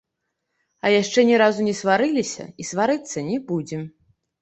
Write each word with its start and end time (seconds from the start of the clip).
А 0.85 0.91
яшчэ 1.01 1.19
ні 1.31 1.35
разу 1.43 1.67
не 1.69 1.75
сварыліся 1.81 2.49
і 2.65 2.69
сварыцца 2.73 3.29
не 3.33 3.37
будзем. 3.55 3.89